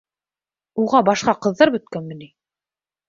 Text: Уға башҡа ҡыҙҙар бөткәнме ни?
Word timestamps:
Уға 0.83 1.01
башҡа 1.11 1.37
ҡыҙҙар 1.47 1.73
бөткәнме 1.77 2.21
ни? 2.23 2.31